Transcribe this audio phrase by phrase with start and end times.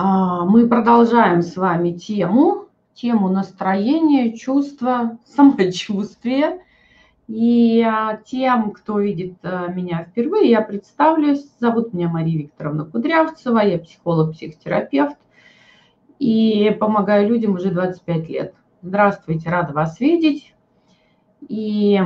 [0.00, 6.60] А, мы продолжаем с вами тему, тему настроения, чувства, самочувствия.
[7.26, 11.50] И а, тем, кто видит а, меня впервые, я представлюсь.
[11.58, 15.18] Зовут меня Мария Викторовна Кудрявцева, я психолог-психотерапевт
[16.20, 18.54] и помогаю людям уже 25 лет.
[18.82, 20.54] Здравствуйте, рада вас видеть.
[21.48, 22.00] И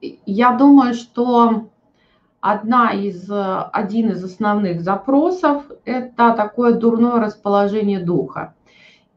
[0.00, 1.68] я думаю, что
[2.50, 8.54] одна из, один из основных запросов– это такое дурное расположение духа.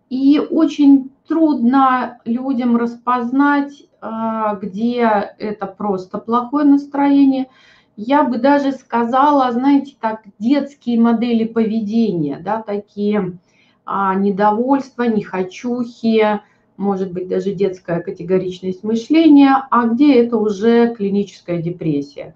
[0.09, 7.47] И очень трудно людям распознать, а, где это просто плохое настроение.
[7.95, 13.37] Я бы даже сказала, знаете, так, детские модели поведения, да, такие
[13.85, 16.41] а, недовольство, нехочухи,
[16.77, 22.33] может быть, даже детская категоричность мышления, а где это уже клиническая депрессия.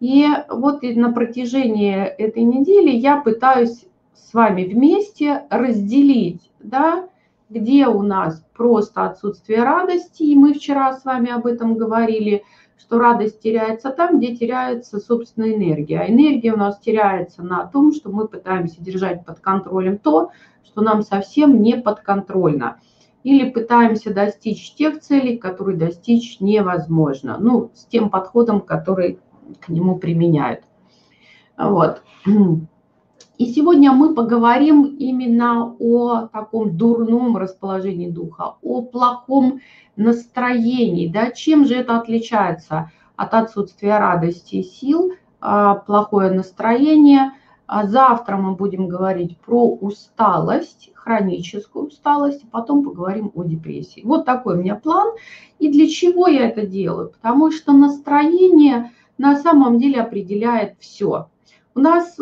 [0.00, 7.08] И вот на протяжении этой недели я пытаюсь с вами вместе разделить, да,
[7.50, 12.44] где у нас просто отсутствие радости, и мы вчера с вами об этом говорили,
[12.78, 16.00] что радость теряется там, где теряется собственная энергия.
[16.00, 20.30] А энергия у нас теряется на том, что мы пытаемся держать под контролем то,
[20.64, 22.80] что нам совсем не подконтрольно
[23.22, 27.36] или пытаемся достичь тех целей, которые достичь невозможно.
[27.38, 29.18] Ну, с тем подходом, который
[29.60, 30.62] к нему применяют.
[31.56, 32.02] Вот.
[33.38, 39.60] И сегодня мы поговорим именно о таком дурном расположении духа, о плохом
[39.96, 41.08] настроении.
[41.08, 41.30] Да?
[41.30, 47.32] Чем же это отличается от отсутствия радости и сил, а, плохое настроение–
[47.72, 54.02] а завтра мы будем говорить про усталость, хроническую усталость, и потом поговорим о депрессии.
[54.04, 55.10] Вот такой у меня план.
[55.60, 57.10] И для чего я это делаю?
[57.10, 58.90] Потому что настроение
[59.20, 61.28] на самом деле определяет все.
[61.74, 62.18] У нас,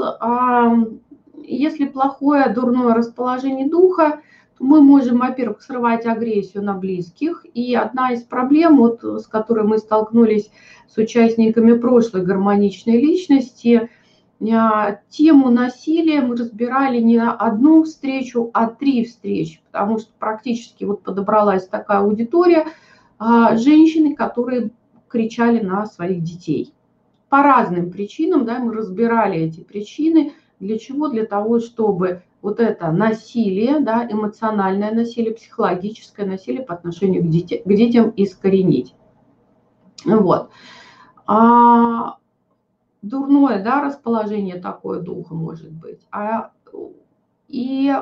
[1.42, 4.20] если плохое, дурное расположение духа,
[4.58, 7.46] то мы можем, во-первых, срывать агрессию на близких.
[7.54, 10.50] И одна из проблем, вот, с которой мы столкнулись
[10.88, 13.90] с участниками прошлой гармоничной личности–
[14.40, 21.02] а, тему насилия мы разбирали не одну встречу, а три встречи, потому что практически вот
[21.02, 22.66] подобралась такая аудитория
[23.18, 24.70] а, женщины, которые
[25.08, 26.72] кричали на своих детей.
[27.28, 30.32] По разным причинам, да, мы разбирали эти причины.
[30.60, 31.08] Для чего?
[31.08, 37.58] Для того, чтобы вот это насилие, да, эмоциональное насилие, психологическое насилие по отношению к, детям,
[37.64, 38.94] к детям искоренить.
[40.04, 40.50] Вот.
[41.26, 42.16] А
[43.02, 46.00] дурное да, расположение такое духа может быть.
[46.10, 46.52] А,
[47.48, 47.94] и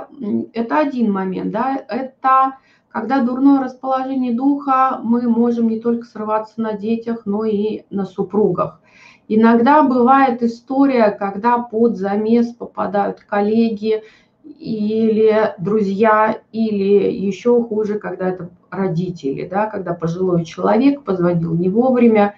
[0.53, 2.58] это один момент, да, это
[2.96, 8.80] когда дурное расположение духа, мы можем не только срываться на детях, но и на супругах.
[9.28, 14.02] Иногда бывает история, когда под замес попадают коллеги
[14.44, 22.34] или друзья, или еще хуже, когда это родители, да, когда пожилой человек позвонил не вовремя,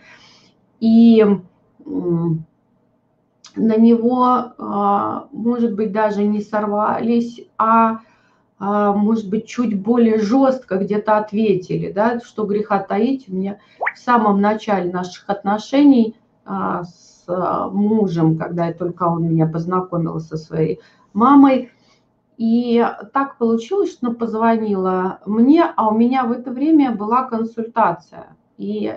[0.81, 1.25] и
[1.85, 4.25] на него,
[4.59, 8.01] а, может быть, даже не сорвались, а, а
[8.59, 13.29] может быть, чуть более жестко где-то ответили, да, что греха таить.
[13.29, 13.59] У меня
[13.95, 17.25] в самом начале наших отношений а, с
[17.73, 20.81] мужем, когда я только он меня познакомил со своей
[21.13, 21.71] мамой,
[22.37, 28.37] и так получилось, что она позвонила мне, а у меня в это время была консультация.
[28.57, 28.93] И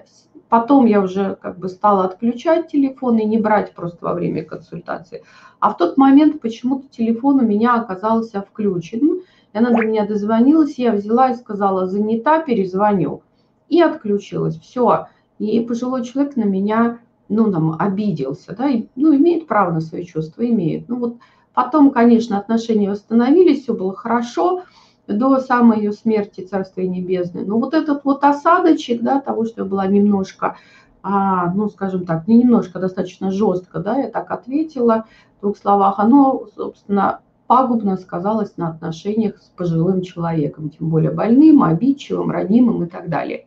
[0.51, 5.23] Потом я уже как бы стала отключать телефон и не брать просто во время консультации.
[5.61, 9.21] А в тот момент почему-то телефон у меня оказался включен.
[9.53, 13.21] И она до меня дозвонилась, я взяла и сказала, занята, перезвоню.
[13.69, 14.59] И отключилась.
[14.59, 15.07] Все.
[15.39, 20.05] И пожилой человек на меня, ну, там, обиделся, да, и, ну, имеет право на свои
[20.05, 20.87] чувства, имеет.
[20.87, 21.17] Ну, вот
[21.53, 24.63] потом, конечно, отношения восстановились, все было хорошо,
[25.07, 27.43] до самой ее смерти, Царствия Небесное.
[27.43, 30.57] Но вот этот вот осадочек, да, того, что я была немножко,
[31.03, 35.05] а, ну, скажем так, не немножко, а достаточно жестко, да, я так ответила
[35.37, 37.21] в двух словах, оно, собственно,
[37.51, 43.45] пагубно сказалось на отношениях с пожилым человеком, тем более больным, обидчивым, ранимым и так далее.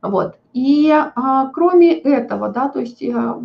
[0.00, 0.36] Вот.
[0.54, 3.38] И а, кроме этого, да, то есть а,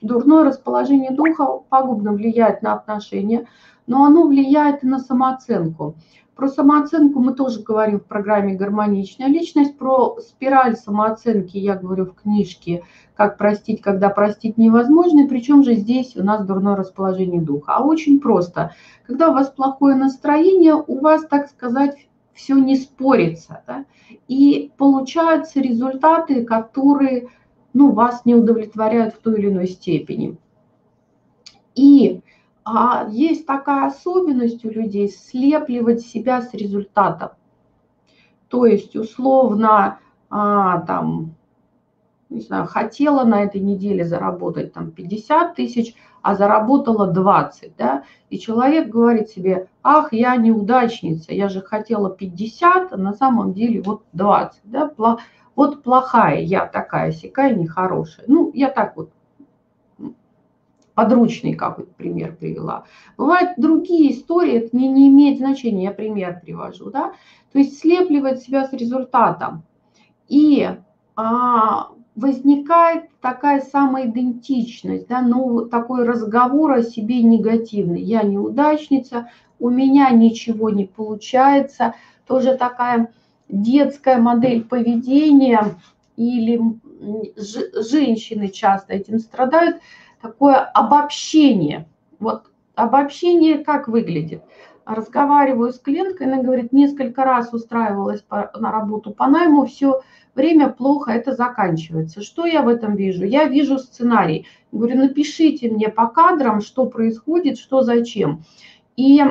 [0.00, 3.48] дурное расположение духа пагубно влияет на отношения,
[3.88, 5.96] но оно влияет и на самооценку.
[6.36, 9.78] Про самооценку мы тоже говорим в программе «Гармоничная личность».
[9.78, 12.82] Про спираль самооценки я говорю в книжке
[13.14, 15.20] «Как простить, когда простить невозможно».
[15.20, 17.74] И причем же здесь у нас дурное расположение духа.
[17.76, 18.72] А очень просто.
[19.06, 23.62] Когда у вас плохое настроение, у вас, так сказать, все не спорится.
[23.68, 23.84] Да?
[24.26, 27.28] И получаются результаты, которые
[27.74, 30.36] ну, вас не удовлетворяют в той или иной степени.
[31.76, 32.22] И
[32.64, 37.30] а есть такая особенность у людей слепливать себя с результатом.
[38.48, 39.98] То есть условно
[40.30, 41.34] а, там,
[42.30, 48.38] не знаю, хотела на этой неделе заработать там 50 тысяч, а заработала 20, да, и
[48.38, 54.04] человек говорит себе, ах, я неудачница, я же хотела 50, а на самом деле вот
[54.14, 54.90] 20, да,
[55.54, 58.24] вот плохая я такая, сякая, нехорошая.
[58.26, 59.10] Ну, я так вот
[60.94, 62.84] подручный какой-то пример привела.
[63.16, 67.12] Бывают другие истории, это не, не имеет значения, я пример привожу, да.
[67.52, 69.62] То есть слепливать себя с результатом.
[70.28, 70.68] И
[71.16, 78.00] а, возникает такая самоидентичность, да, ну, такой разговор о себе негативный.
[78.00, 81.94] Я неудачница, у меня ничего не получается.
[82.26, 83.12] Тоже такая
[83.48, 85.76] детская модель поведения
[86.16, 86.60] или
[87.36, 89.78] женщины часто этим страдают–
[90.24, 91.86] такое обобщение.
[92.18, 92.44] Вот
[92.74, 94.42] обобщение как выглядит?
[94.86, 100.00] Разговариваю с клиенткой, она говорит, несколько раз устраивалась по, на работу по найму, все
[100.34, 102.22] время плохо это заканчивается.
[102.22, 103.24] Что я в этом вижу?
[103.24, 104.46] Я вижу сценарий.
[104.72, 108.44] Говорю, напишите мне по кадрам, что происходит, что зачем.
[108.96, 109.22] И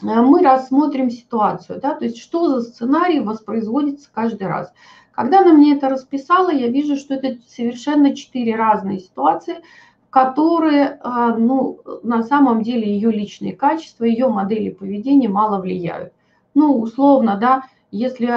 [0.00, 4.72] мы рассмотрим ситуацию, да, то есть что за сценарий воспроизводится каждый раз.
[5.16, 9.56] Когда она мне это расписала, я вижу, что это совершенно четыре разные ситуации,
[10.10, 16.12] которые, а, ну, на самом деле ее личные качества, ее модели поведения мало влияют.
[16.54, 18.30] Ну, условно, да, если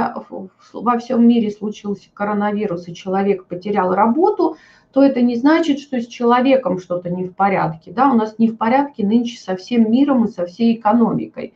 [0.71, 4.55] во всем мире случился коронавирус и человек потерял работу,
[4.93, 7.91] то это не значит, что с человеком что-то не в порядке.
[7.91, 8.09] Да?
[8.09, 11.53] У нас не в порядке нынче со всем миром и со всей экономикой.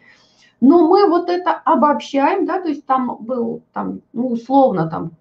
[0.65, 5.11] Но мы вот это обобщаем, да, то есть там был, там, ну, условно, там,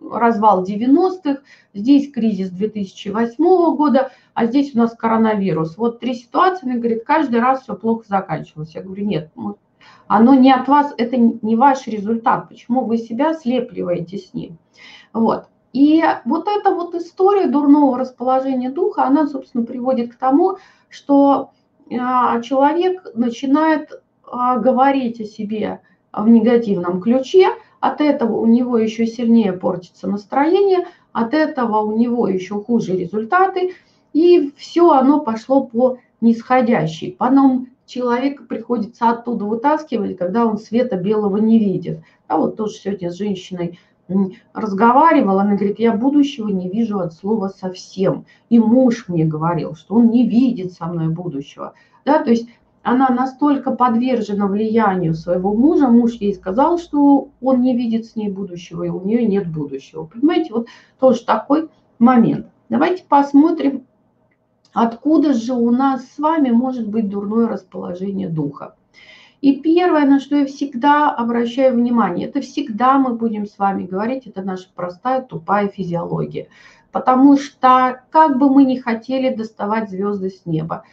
[0.00, 1.40] развал 90-х,
[1.74, 3.34] здесь кризис 2008
[3.74, 5.76] года, а здесь у нас коронавирус.
[5.76, 8.76] Вот три ситуации, она говорит, каждый раз все плохо заканчивалось.
[8.76, 9.32] Я говорю, нет,
[10.06, 14.56] оно не от вас, это не ваш результат, почему вы себя слепливаете с ним.
[15.12, 15.48] Вот.
[15.72, 20.58] И вот эта вот история дурного расположения духа, она, собственно, приводит к тому,
[20.88, 21.50] что
[21.90, 24.00] а, человек начинает
[24.32, 25.80] говорить о себе
[26.12, 27.48] в негативном ключе,
[27.80, 33.74] от этого у него еще сильнее портится настроение, от этого у него еще хуже результаты,
[34.12, 37.12] и все оно пошло по нисходящей.
[37.12, 42.00] Потом человека приходится оттуда вытаскивать, когда он света белого не видит.
[42.28, 43.78] А вот тоже сегодня с женщиной
[44.52, 48.26] разговаривала, она говорит, я будущего не вижу от слова совсем.
[48.48, 51.74] И муж мне говорил, что он не видит со мной будущего.
[52.04, 52.48] Да, то есть
[52.82, 58.28] она настолько подвержена влиянию своего мужа, муж ей сказал, что он не видит с ней
[58.28, 60.04] будущего, и у нее нет будущего.
[60.04, 60.68] Понимаете, вот
[60.98, 61.68] тоже такой
[61.98, 62.46] момент.
[62.68, 63.86] Давайте посмотрим,
[64.72, 68.74] откуда же у нас с вами может быть дурное расположение духа.
[69.40, 74.26] И первое, на что я всегда обращаю внимание, это всегда мы будем с вами говорить,
[74.26, 76.48] это наша простая тупая физиология.
[76.92, 80.84] Потому что как бы мы ни хотели доставать звезды с неба,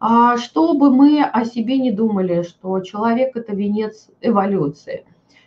[0.00, 5.04] а чтобы мы о себе не думали, что человек– это венец эволюции.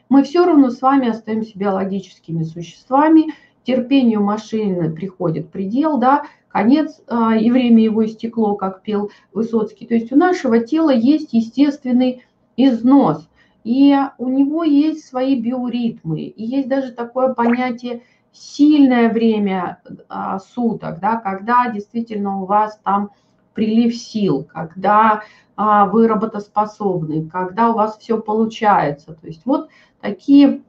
[0.10, 3.34] Мы все равно с вами остаемся биологическими существами,
[3.64, 9.86] терпению машины приходит предел, да, конец, а, и время его истекло, как пел Высоцкий.
[9.86, 12.26] То есть у нашего тела есть естественный
[12.58, 13.30] износ,
[13.64, 18.02] и у него есть свои биоритмы, и есть даже такое понятие
[18.34, 23.12] сильное время а, суток, да, когда действительно у вас там
[23.54, 25.24] прилив сил, когда
[25.56, 29.14] а, вы работоспособны, когда у вас все получается.
[29.14, 30.62] То есть вот такие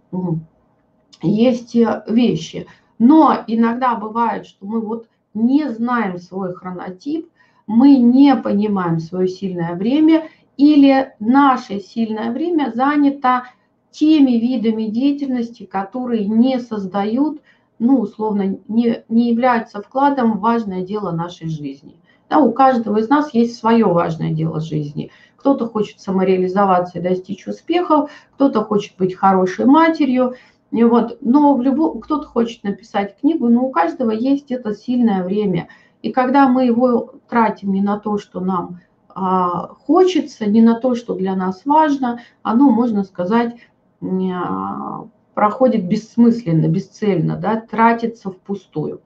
[1.23, 2.67] есть э, вещи.
[2.99, 7.29] Но иногда бывает, что мы вот не знаем свой хронотип,
[7.67, 13.45] мы не понимаем свое сильное время, или наше сильное время занято
[13.91, 17.41] теми видами деятельности, которые не создают,
[17.79, 21.97] ну, условно, не, не являются вкладом в важное дело нашей жизни.
[22.33, 25.11] Да, у каждого из нас есть свое важное дело жизни.
[25.37, 30.37] Кто-то хочет самореализоваться и достичь успехов, кто-то хочет быть хорошей матерью,
[30.71, 35.25] и вот, но в любом, кто-то хочет написать книгу, но у каждого есть это сильное
[35.25, 35.69] время.
[36.01, 40.95] И когда мы его тратим не на то, что нам а, хочется, не на то,
[40.95, 43.57] что для нас важно, оно, можно сказать,
[44.01, 49.03] а, проходит бессмысленно, бесцельно, да, тратится впустую.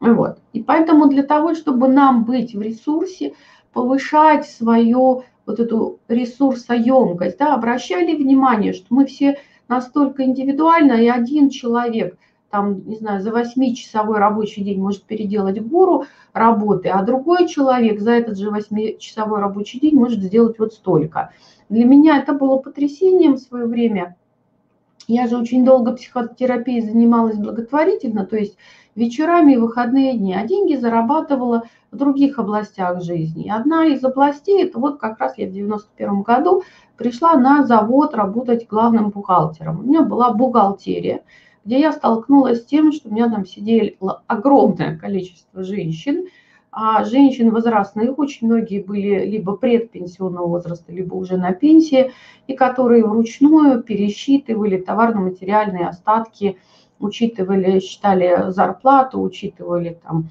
[0.00, 0.38] Вот.
[0.52, 3.34] И поэтому для того, чтобы нам быть в ресурсе,
[3.72, 9.38] повышать свою вот эту ресурсоемкость, да, обращали внимание, что мы все
[9.68, 12.16] настолько индивидуально, и один человек
[12.50, 18.12] там, не знаю, за 8-часовой рабочий день может переделать гору работы, а другой человек за
[18.12, 21.32] этот же 8-часовой рабочий день может сделать вот столько.
[21.68, 24.16] Для меня это было потрясением в свое время.
[25.06, 28.56] Я же очень долго психотерапией занималась благотворительно, то есть
[28.98, 33.48] вечерами и выходные дни, а деньги зарабатывала в других областях жизни.
[33.48, 36.62] Одна из областей, это вот как раз я в 91 году
[36.96, 39.80] пришла на завод работать главным бухгалтером.
[39.80, 41.22] У меня была бухгалтерия,
[41.64, 46.26] где я столкнулась с тем, что у меня там сидело огромное количество женщин,
[46.70, 52.12] а женщин возрастных, очень многие были либо предпенсионного возраста, либо уже на пенсии,
[52.46, 56.58] и которые вручную пересчитывали товарно-материальные остатки,
[57.00, 60.30] учитывали, считали зарплату, учитывали там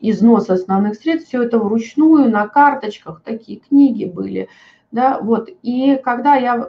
[0.00, 4.48] износ основных средств, все это вручную на карточках, такие книги были–
[4.92, 5.48] да, вот.
[5.62, 6.68] И когда я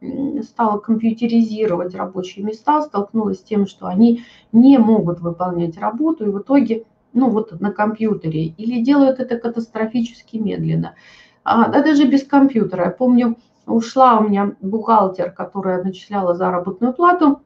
[0.00, 6.30] э, стала компьютеризировать рабочие места, столкнулась с тем, что они не могут выполнять работу, и
[6.30, 10.94] в итоге, ну вот на компьютере, или делают это катастрофически медленно.
[11.44, 12.86] А, да даже без компьютера.
[12.86, 13.36] Я помню,
[13.66, 17.42] ушла у меня бухгалтер, которая начисляла заработную плату,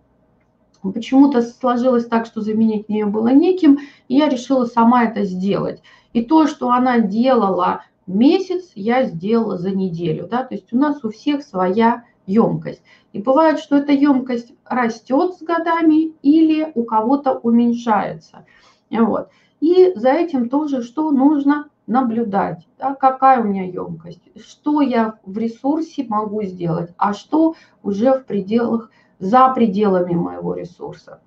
[0.90, 5.82] почему-то сложилось так, что заменить нее было неким, и я решила сама это сделать.
[6.12, 10.26] И то, что она делала месяц я сделала за неделю.
[10.28, 10.44] Да?
[10.44, 12.82] То есть у нас у всех своя емкость.
[13.12, 18.44] И бывает, что эта емкость растет с годами или у кого-то уменьшается.
[18.90, 19.28] Вот.
[19.60, 25.36] И за этим тоже что нужно наблюдать, да, какая у меня емкость, что я в
[25.36, 28.90] ресурсе могу сделать, а что уже в пределах,
[29.22, 31.20] за пределами моего ресурса.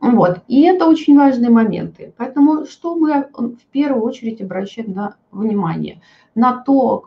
[0.00, 0.40] Вот.
[0.46, 2.12] И это очень важные моменты.
[2.16, 6.02] Поэтому что мы в первую очередь обращаем на внимание?
[6.34, 7.06] На то,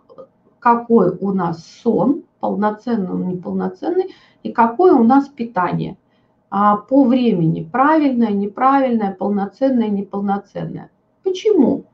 [0.59, 5.97] какой у нас сон, полноценный, неполноценный, и какое у нас питание
[6.49, 10.89] а, по времени, правильное, неправильное, полноценное, неполноценное.
[11.23, 11.85] Почему?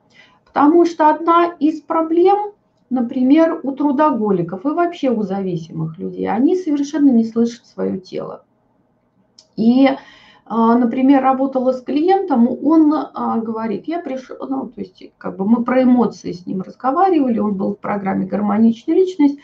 [0.45, 2.53] Потому что одна из проблем,
[2.89, 8.43] например, у трудоголиков и вообще у зависимых людей, они совершенно не слышат свое тело.
[9.55, 9.89] И
[10.45, 15.45] а, например, работала с клиентом, он а, говорит, я пришел, ну, то есть как бы
[15.45, 19.37] мы про эмоции с ним разговаривали, он был в программе «Гармоничная личность»,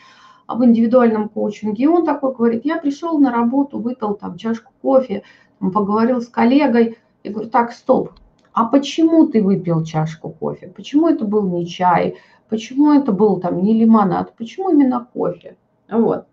[0.48, 5.22] в индивидуальном коучинге, он такой говорит, я пришел на работу, выпил там чашку кофе,
[5.58, 8.12] поговорил с коллегой, я говорю, так, стоп,
[8.52, 10.72] а почему ты выпил чашку кофе?
[10.74, 12.16] Почему это был не чай?
[12.48, 14.34] Почему это был там не лимонад?
[14.36, 15.56] Почему именно кофе?
[15.90, 16.26] Вот.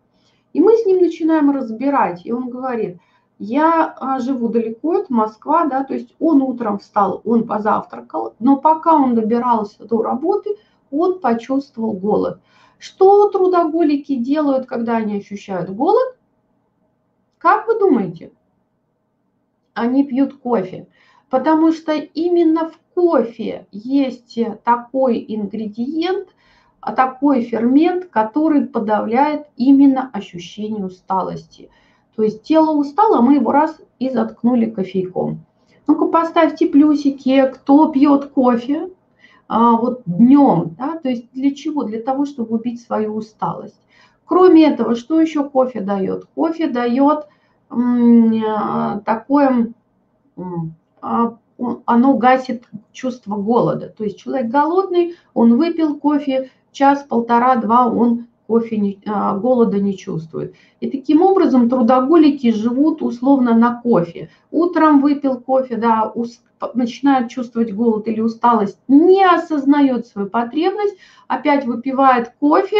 [0.54, 3.00] И мы с ним начинаем разбирать, и он говорит–
[3.40, 8.58] я а, живу далеко, это Москва, да, то есть он утром встал, он позавтракал, но
[8.58, 10.56] пока он добирался до работы,
[10.92, 12.40] он почувствовал голод.
[12.78, 16.18] Что трудоголики делают, когда они ощущают голод?
[17.38, 18.32] Как вы думаете?
[19.74, 20.88] Они пьют кофе,
[21.30, 26.30] потому что именно в кофе есть такой ингредиент,
[26.82, 31.70] такой фермент, который подавляет именно ощущение усталости–
[32.16, 35.46] то есть тело устало, мы его раз и заткнули кофейком.
[35.88, 38.90] Ну-ка поставьте плюсики, кто пьет кофе
[39.48, 41.84] а, вот днем, да, то есть для чего?
[41.84, 43.80] Для того, чтобы убить свою усталость.
[44.26, 46.26] Кроме этого, что еще кофе дает?
[46.36, 47.28] Кофе дает
[47.70, 49.74] а, такое,
[51.86, 53.90] оно гасит чувство голода.
[53.90, 59.80] То есть человек голодный, он выпил кофе, час, полтора, два, он кофе не, а, голода
[59.80, 60.56] не чувствует.
[60.80, 64.30] И таким образом трудоголики живут условно на кофе.
[64.52, 66.42] Утром выпил кофе, да, уст,
[66.74, 70.96] начинает чувствовать голод или усталость, не осознает свою потребность,
[71.28, 72.78] опять выпивает кофе,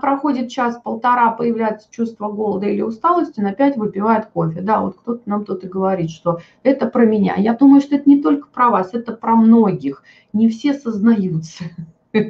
[0.00, 4.60] проходит час-полтора, появляется чувство голода или усталости, он опять выпивает кофе.
[4.60, 7.34] Да, вот кто-то нам тут и говорит, что это про меня.
[7.36, 10.02] Я думаю, что это не только про вас, это про многих.
[10.32, 11.64] Не все сознаются.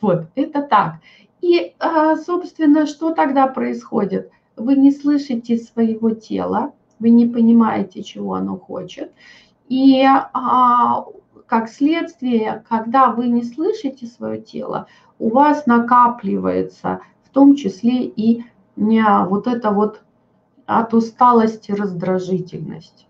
[0.00, 1.00] Вот, это так.
[1.42, 4.30] И, а, собственно, что тогда происходит?
[4.56, 9.12] Вы не слышите своего тела, вы не понимаете, чего оно хочет.
[9.68, 11.04] И а,
[11.50, 14.86] как следствие, когда вы не слышите свое тело,
[15.18, 18.44] у вас накапливается в том числе и
[18.76, 20.00] вот это вот
[20.66, 23.08] от усталости раздражительность.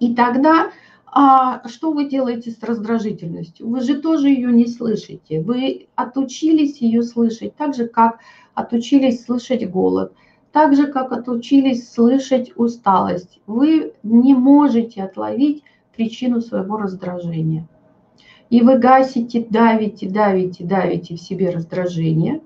[0.00, 0.72] И тогда
[1.06, 3.68] а что вы делаете с раздражительностью?
[3.68, 5.40] Вы же тоже ее не слышите.
[5.40, 8.18] Вы отучились ее слышать, так же, как
[8.54, 10.12] отучились слышать голод,
[10.50, 13.40] так же, как отучились слышать усталость.
[13.46, 15.62] Вы не можете отловить
[15.98, 17.66] причину своего раздражения.
[18.50, 22.40] И вы гасите, давите, давите, давите в себе раздражение.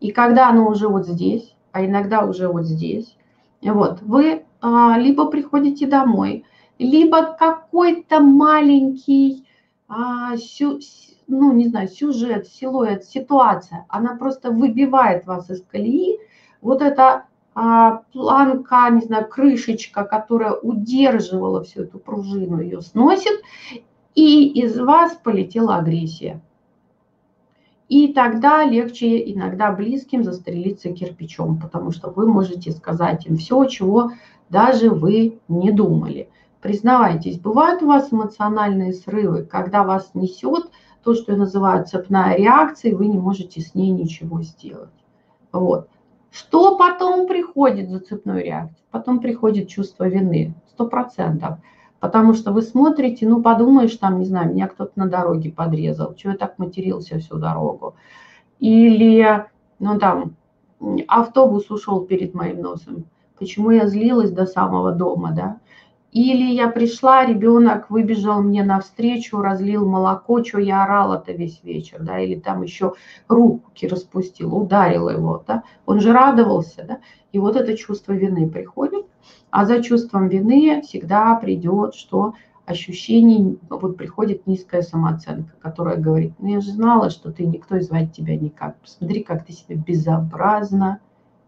[0.00, 3.16] И когда оно уже вот здесь, а иногда уже вот здесь,
[3.62, 6.44] Вот, вы а, либо приходите домой,
[6.78, 9.46] либо какой-то маленький,
[9.88, 10.80] а, сю,
[11.26, 16.18] ну, не знаю, сюжет, силуэт, ситуация, она просто выбивает вас из колеи.
[16.60, 17.26] Вот эта а,
[18.12, 23.40] планка, не знаю, крышечка, которая удерживала всю эту пружину, ее сносит,
[24.14, 26.42] и из вас полетела агрессия.
[27.88, 34.10] И тогда легче иногда близким застрелиться кирпичом, потому что вы можете сказать им все, чего
[34.50, 36.28] даже вы не думали.
[36.60, 40.70] Признавайтесь, бывают у вас эмоциональные срывы, когда вас несет
[41.04, 44.90] то, что я называю цепная реакция, и вы не можете с ней ничего сделать.
[45.52, 45.88] Вот.
[46.30, 48.84] Что потом приходит за цепной реакцией?
[48.90, 51.58] Потом приходит чувство вины, сто процентов.
[52.00, 56.32] Потому что вы смотрите, ну подумаешь, там, не знаю, меня кто-то на дороге подрезал, чего
[56.32, 57.94] я так матерился всю дорогу.
[58.58, 59.46] Или,
[59.78, 60.36] ну там,
[61.08, 63.06] автобус ушел перед моим носом.
[63.38, 65.58] Почему я злилась до самого дома, да?
[66.16, 72.18] Или я пришла, ребенок выбежал мне навстречу, разлил молоко, что я орала-то весь вечер, да,
[72.18, 72.94] или там еще
[73.28, 77.00] руки распустила, ударила его, да, он же радовался, да,
[77.32, 79.04] и вот это чувство вины приходит,
[79.50, 82.32] а за чувством вины всегда придет, что
[82.64, 87.80] ощущение, вот приходит низкая самооценка, которая говорит, ну я же знала, что ты никто и
[87.80, 91.00] звать тебя никак, посмотри, как ты себя безобразно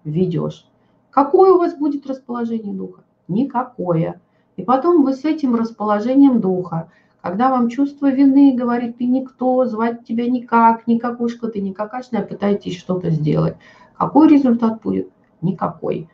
[0.05, 0.69] ведешь.
[1.09, 3.03] Какое у вас будет расположение духа?
[3.29, 4.21] Никакое.
[4.59, 10.05] И потом вы с этим расположением духа, когда вам чувство вины говорит, ты никто, звать
[10.05, 13.57] тебя никак, никакушка, ты никакашная, пытаетесь что-то сделать.
[13.97, 15.13] Какой результат будет?
[15.43, 16.09] Никакой.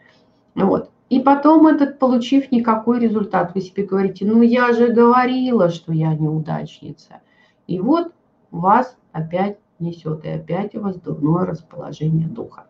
[0.54, 0.90] Вот.
[1.08, 6.14] И потом этот, получив никакой результат, вы себе говорите, ну я же говорила, что я
[6.14, 7.22] неудачница.
[7.66, 8.12] И вот
[8.50, 12.66] вас опять несет, и опять у вас дурное расположение духа.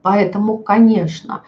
[0.00, 1.42] Поэтому, конечно,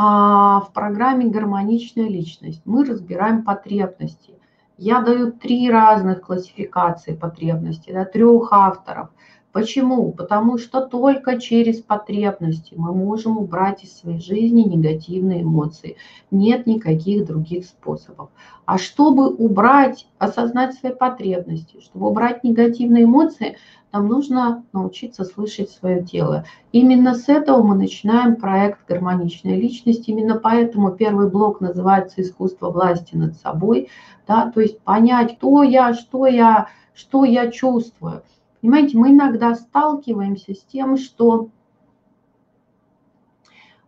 [0.00, 4.34] в программе «Гармоничная личность» мы разбираем потребности.
[4.76, 9.08] Я даю три разных классификации потребностей, да, трех авторов.
[9.52, 10.12] Почему?
[10.12, 15.96] Потому что только через потребности мы можем убрать из своей жизни негативные эмоции.
[16.30, 18.28] Нет никаких других способов.
[18.66, 23.56] А чтобы убрать, осознать свои потребности, чтобы убрать негативные эмоции,
[23.90, 26.44] нам нужно научиться слышать свое тело.
[26.72, 30.06] Именно с этого мы начинаем проект «Гармоничная личность».
[30.08, 33.88] Именно поэтому первый блок называется «Искусство власти над собой».
[34.26, 34.50] Да?
[34.50, 38.22] То есть понять, кто я, что я, что я чувствую.
[38.60, 41.50] Понимаете, мы иногда сталкиваемся с тем, что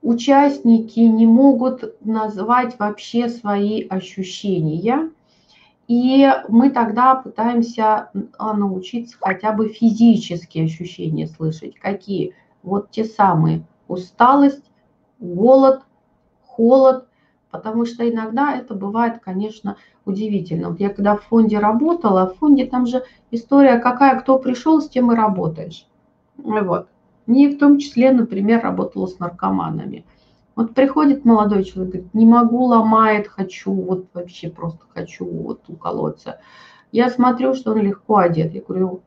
[0.02, 5.10] участники не могут назвать вообще свои ощущения,
[5.88, 11.74] и мы тогда пытаемся а, научиться хотя бы физические ощущения слышать.
[11.76, 12.34] Какие?
[12.62, 13.66] Вот те самые.
[13.88, 14.70] Усталость,
[15.18, 15.82] голод,
[16.46, 17.08] холод.
[17.50, 20.70] Потому что иногда это бывает, конечно, удивительно.
[20.70, 24.88] Вот я когда в фонде работала, в фонде там же история какая, кто пришел, с
[24.88, 25.86] тем и работаешь.
[26.36, 26.88] Вот.
[27.26, 30.04] Не в том числе, например, работала с наркоманами.
[30.56, 36.40] Вот приходит молодой человек, говорит, не могу, ломает, хочу, вот вообще просто хочу вот уколоться.
[36.92, 38.52] Я смотрю, что он легко одет.
[38.52, 39.02] Я говорю,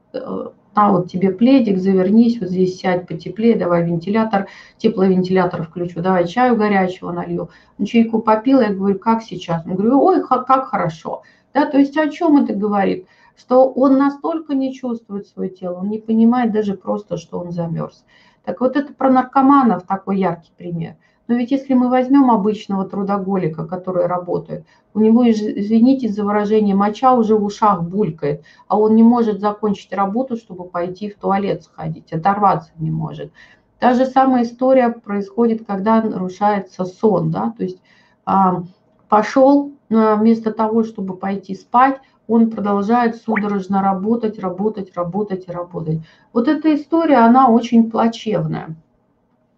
[0.76, 6.56] а вот тебе пледик, завернись, вот здесь сядь потеплее, давай вентилятор, тепловентилятор включу, давай чаю
[6.56, 7.50] горячего налью.
[7.78, 9.66] Он чайку попил, я говорю, как сейчас?
[9.66, 11.22] Он говорю, ой, как хорошо.
[11.54, 13.08] Да, то есть о чем это говорит?
[13.36, 18.04] Что он настолько не чувствует свое тело, он не понимает даже просто, что он замерз.
[18.44, 20.96] Так вот это про наркоманов такой яркий пример–
[21.34, 27.14] но ведь если мы возьмем обычного трудоголика, который работает, у него, извините за выражение, моча
[27.14, 32.14] уже в ушах булькает, а он не может закончить работу, чтобы пойти в туалет сходить,
[32.14, 33.34] оторваться не может.
[33.80, 37.82] Та же самая история происходит, когда нарушается сон, да, то есть
[38.26, 38.62] а,
[39.10, 46.02] пошел, вместо того, чтобы пойти спать, он продолжает судорожно работать, работать, работать и работать.
[46.32, 48.76] Вот эта история, она очень плачевная.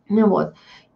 [0.08, 0.54] Вот.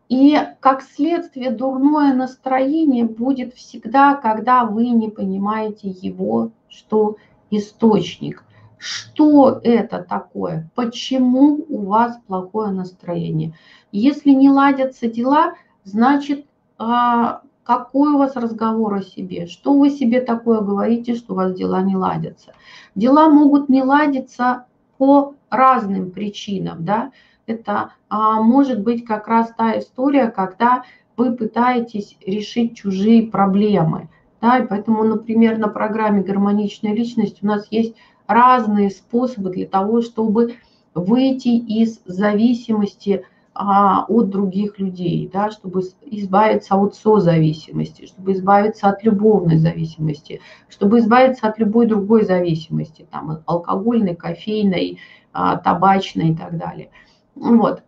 [0.09, 7.17] И как следствие дурное настроение будет всегда, когда вы не понимаете его, что
[7.51, 8.43] источник.
[8.79, 10.69] Что это такое?
[10.73, 13.53] Почему у вас плохое настроение?
[13.91, 16.45] Если не ладятся дела, значит,
[16.77, 19.45] а, какой у вас разговор о себе?
[19.45, 22.53] Что вы себе такое говорите, что у вас дела не ладятся?
[22.95, 24.65] Дела могут не ладиться
[24.97, 27.11] по разным причинам, да,
[27.49, 30.83] это а, может быть как раз та история, когда
[31.17, 34.09] вы пытаетесь решить чужие проблемы.
[34.41, 40.01] Да, и поэтому, например, на программе «Гармоничная личность» у нас есть разные способы для того,
[40.01, 40.55] чтобы
[40.93, 49.03] выйти из зависимости а, от других людей, да, чтобы избавиться от созависимости, чтобы избавиться от
[49.03, 54.99] любовной зависимости, чтобы избавиться от любой другой зависимости, там, алкогольной, кофейной,
[55.33, 56.89] а, табачной и так далее.
[57.35, 57.83] Вот.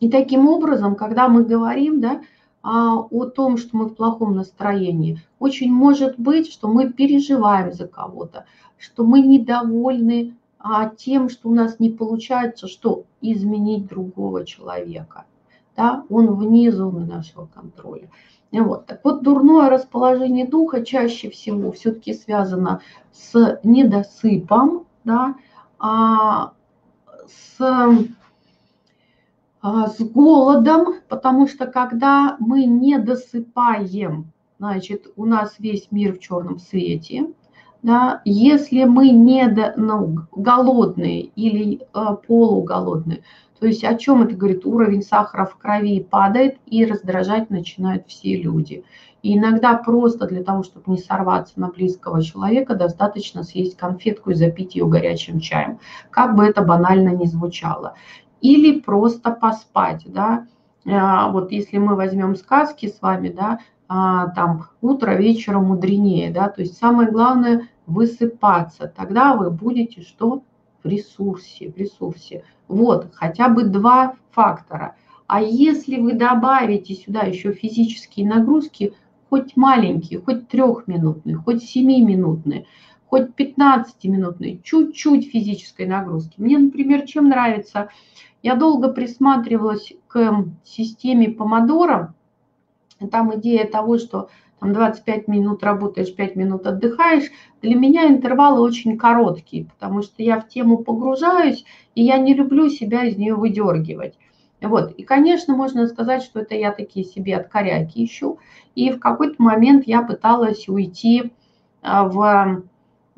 [0.00, 2.20] И таким образом, когда мы говорим, да,
[2.68, 5.20] а, о том, что мы в плохом настроении.
[5.38, 8.44] Очень может быть, что мы переживаем за кого-то,
[8.76, 15.26] что мы недовольны а, тем, что у нас не получается, что изменить другого человека.
[15.76, 16.04] Да?
[16.10, 18.10] Он вне зоны нашего контроля.
[18.50, 18.86] Вот.
[18.86, 22.80] Так вот, дурное расположение духа чаще всего все-таки связано
[23.12, 25.36] с недосыпом, да,
[25.78, 26.52] а,
[27.28, 27.58] с
[29.68, 36.20] а, с голодом, потому что когда мы не досыпаем, значит, у нас весь мир в
[36.20, 37.32] черном свете.
[37.82, 38.20] Да?
[38.24, 43.24] Если мы не до, ну, голодные или э, полуголодные,
[43.58, 44.64] то есть о чем это говорит?
[44.64, 48.84] Уровень сахара в крови падает и раздражать начинают все люди.
[49.26, 54.34] И иногда просто для того, чтобы не сорваться на близкого человека, достаточно съесть конфетку и
[54.34, 55.80] запить ее горячим чаем.
[56.12, 57.94] Как бы это банально ни звучало
[58.40, 60.46] или просто поспать, да.
[60.86, 63.58] А, вот если мы возьмем сказки с вами, да,
[63.88, 70.44] а, там утро вечера мудренее, да, то есть самое главное высыпаться, тогда вы будете что?
[70.84, 72.44] В ресурсе, в ресурсе.
[72.68, 74.94] Вот, хотя бы два фактора.
[75.26, 78.94] А если вы добавите сюда еще физические нагрузки,
[79.28, 82.66] хоть маленькие, хоть трехминутные, хоть семиминутные,
[83.06, 86.34] хоть 15-минутные, чуть-чуть физической нагрузки.
[86.38, 87.90] Мне, например, чем нравится
[88.46, 92.14] я долго присматривалась к системе помодоро.
[93.10, 94.28] Там идея того, что
[94.60, 97.30] там 25 минут работаешь, 5 минут отдыхаешь.
[97.60, 101.64] Для меня интервалы очень короткие, потому что я в тему погружаюсь,
[101.96, 104.16] и я не люблю себя из нее выдергивать.
[104.62, 104.92] Вот.
[104.92, 108.38] И, конечно, можно сказать, что это я такие себе откоряки ищу.
[108.74, 111.32] И в какой-то момент я пыталась уйти
[111.82, 112.62] а, в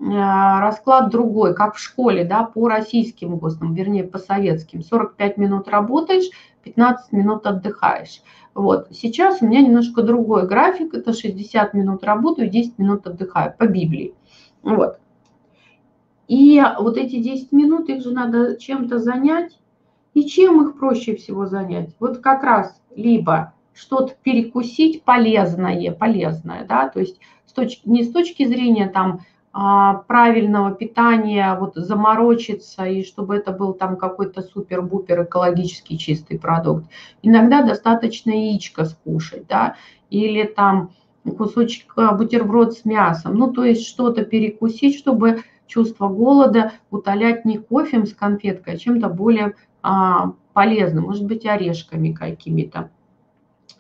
[0.01, 4.83] а, расклад другой, как в школе, да, по российским ГОСТам, вернее, по советским.
[4.83, 6.31] 45 минут работаешь,
[6.63, 8.23] 15 минут отдыхаешь.
[8.55, 8.89] Вот.
[8.93, 14.15] Сейчас у меня немножко другой график, это 60 минут работаю, 10 минут отдыхаю по Библии.
[14.63, 14.99] Вот.
[16.29, 19.59] И вот эти 10 минут, их же надо чем-то занять.
[20.19, 21.91] И чем их проще всего занять?
[22.01, 28.11] Вот как раз либо что-то перекусить полезное, полезное, да, то есть с точки, не с
[28.11, 29.21] точки зрения там
[29.53, 36.87] а, правильного питания, вот заморочиться, и чтобы это был там какой-то супер-бупер экологически чистый продукт.
[37.23, 39.77] Иногда достаточно яичко скушать, да,
[40.11, 40.91] или там
[41.37, 47.59] кусочек а, бутерброд с мясом, ну, то есть что-то перекусить, чтобы чувство голода утолять не
[47.59, 52.91] кофем с конфеткой, а чем-то более а, полезным, может быть, орешками какими-то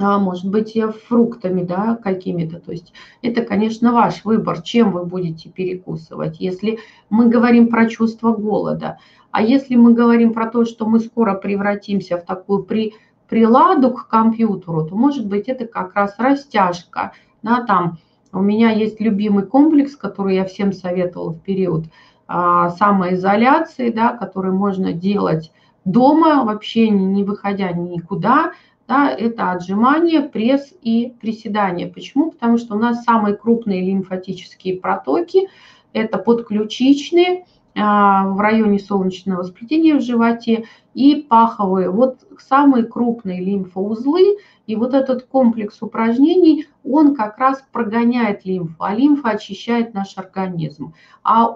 [0.00, 2.60] а может быть, и фруктами, да, какими-то.
[2.60, 6.38] То есть это, конечно, ваш выбор, чем вы будете перекусывать.
[6.38, 6.78] Если
[7.10, 8.98] мы говорим про чувство голода,
[9.32, 12.94] а если мы говорим про то, что мы скоро превратимся в такую при,
[13.28, 17.98] приладу к компьютеру, то, может быть, это как раз растяжка, да, там
[18.32, 21.86] у меня есть любимый комплекс, который я всем советовала в период
[22.28, 25.50] а, самоизоляции, да, который можно делать
[25.92, 28.52] дома, вообще не, выходя никуда,
[28.86, 31.86] да, это отжимание, пресс и приседание.
[31.88, 32.30] Почему?
[32.30, 35.48] Потому что у нас самые крупные лимфатические протоки–
[35.92, 40.64] это подключичные а, в районе солнечного сплетения в животе
[40.98, 41.90] и паховые.
[41.90, 48.96] Вот самые крупные лимфоузлы и вот этот комплекс упражнений, он как раз прогоняет лимфу, а
[48.96, 50.94] лимфа очищает наш организм.
[51.22, 51.54] А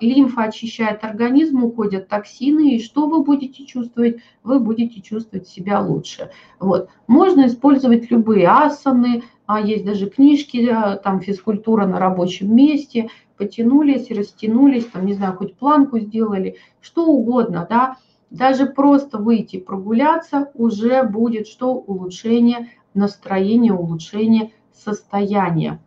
[0.00, 4.18] лимфа очищает организм, уходят токсины, и что вы будете чувствовать?
[4.44, 6.30] Вы будете чувствовать себя лучше.
[6.60, 6.90] Вот.
[7.06, 10.70] Можно использовать любые асаны, а есть даже книжки,
[11.02, 17.66] там физкультура на рабочем месте, потянулись, растянулись, там, не знаю, хоть планку сделали, что угодно,
[17.68, 17.96] да,
[18.32, 21.74] даже просто выйти прогуляться уже будет что?
[21.74, 25.82] Улучшение настроения, улучшение состояния.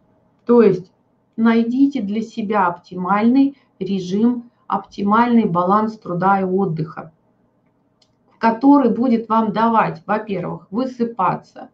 [0.45, 0.91] То есть
[1.36, 7.12] найдите для себя оптимальный режим, оптимальный баланс труда и отдыха,
[8.38, 11.69] который будет вам давать, во-первых, высыпаться,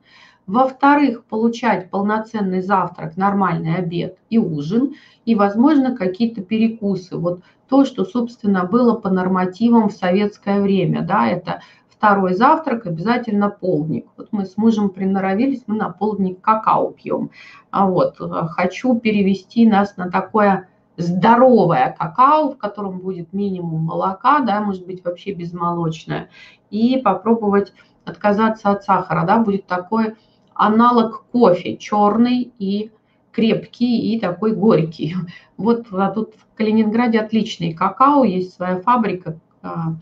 [0.48, 7.18] во-вторых, получать полноценный завтрак, нормальный обед и ужин, и, возможно, какие-то перекусы.
[7.18, 13.50] Вот то, что, собственно, было по нормативам в советское время, да, это второй завтрак, обязательно
[13.50, 14.08] полдник.
[14.18, 17.30] Вот мы с мужем приноровились, мы на полдник какао пьем.
[17.70, 18.18] А вот
[18.50, 25.04] хочу перевести нас на такое здоровое какао, в котором будет минимум молока, да, может быть
[25.06, 26.30] вообще безмолочное,
[26.70, 27.74] и попробовать
[28.04, 30.16] отказаться от сахара, да, будет такой
[30.62, 32.92] аналог кофе, черный и
[33.32, 35.16] крепкий и такой горький.
[35.58, 39.96] Вот а тут в Калининграде отличный какао, есть своя фабрика а,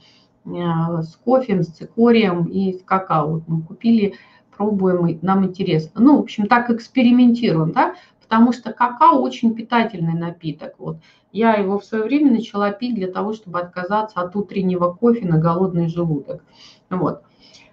[0.45, 3.27] а, с кофе, с цикорием и с какао.
[3.27, 4.15] Вот мы купили,
[4.55, 6.01] пробуем, нам интересно.
[6.01, 10.75] Ну, в общем, так экспериментируем, да, потому что какао очень питательный напиток.
[10.77, 10.97] Вот.
[11.31, 15.37] Я его в свое время начала пить для того, чтобы отказаться от утреннего кофе на
[15.37, 16.43] голодный желудок.
[16.89, 17.23] Вот.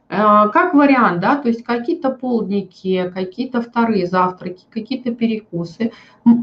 [0.08, 5.92] Э, как вариант, да, то есть какие-то полдники, какие-то вторые завтраки, какие-то перекусы,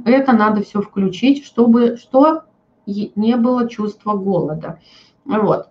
[0.05, 2.43] это надо все включить, чтобы что
[2.85, 4.79] не было чувства голода.
[5.25, 5.69] Вот.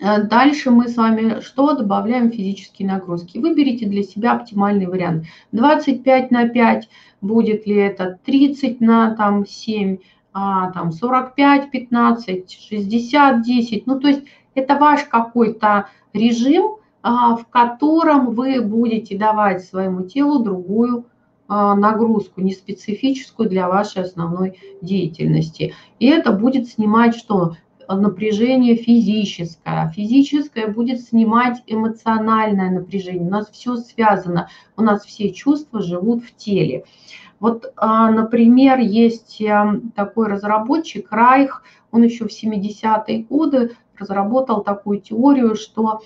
[0.00, 3.38] Э, дальше мы с вами что добавляем физические нагрузки.
[3.38, 5.24] Выберите для себя оптимальный вариант.
[5.50, 6.88] 25 на 5,
[7.20, 9.98] будет ли это 30 на там, 7,
[10.32, 13.86] а, там 45, 15, 60, 10.
[13.86, 14.22] Ну, то есть
[14.56, 21.06] это ваш какой-то режим, а, в котором вы будете давать своему телу другую
[21.46, 25.74] а, нагрузку, не специфическую для вашей основной деятельности.
[26.00, 27.54] И это будет снимать что?
[27.88, 29.92] Напряжение физическое.
[29.94, 33.28] Физическое будет снимать эмоциональное напряжение.
[33.28, 36.84] У нас все связано, у нас все чувства живут в теле.
[37.38, 45.00] Вот, а, например, есть эм, такой разработчик Райх, он еще в 70-е годы разработал такую
[45.00, 46.00] теорию, что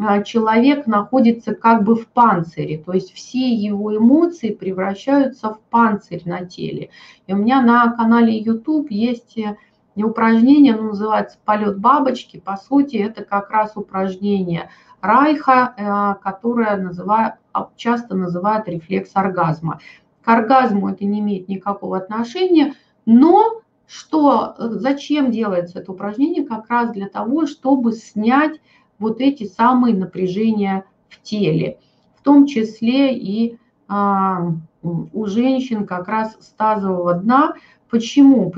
[0.00, 6.22] а, человек находится как бы в панцире, то есть все его эмоции превращаются в панцирь
[6.24, 6.90] на теле.
[7.26, 9.56] И у меня на канале YouTube есть э,
[9.96, 12.38] упражнение, оно называется «Полет бабочки».
[12.38, 14.70] По сути, это как раз упражнение
[15.00, 19.80] Райха, э, которое называют, а, часто называют рефлекс оргазма.
[20.22, 22.74] К оргазму это не имеет никакого отношения,
[23.04, 26.44] но что, э, зачем делается это упражнение?
[26.44, 28.60] Как раз для того, чтобы снять
[28.98, 31.78] вот эти самые напряжения в теле,
[32.16, 37.54] в том числе и а, у женщин как раз стазового дна.
[37.90, 38.52] Почему?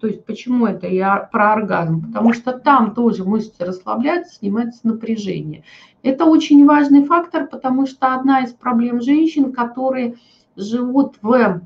[0.00, 2.02] То есть почему это я про оргазм?
[2.02, 5.64] Потому что там тоже мышцы расслабляются, снимается напряжение.
[6.02, 10.16] Это очень важный фактор, потому что одна из проблем женщин, которые
[10.54, 11.62] живут в